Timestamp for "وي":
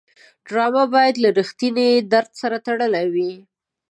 3.13-3.33